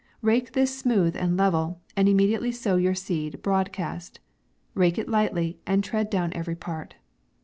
Rake 0.23 0.53
this 0.53 0.75
smooth 0.75 1.15
and 1.15 1.37
level, 1.37 1.79
and 1.95 2.09
immediately 2.09 2.51
sow 2.51 2.75
your 2.75 2.95
seed 2.95 3.39
broadcast; 3.43 4.19
rake 4.73 4.97
it 4.97 5.07
lightly, 5.07 5.59
and 5.67 5.83
tread 5.83 6.09
down 6.09 6.33
every 6.33 6.55
part. 6.55 6.95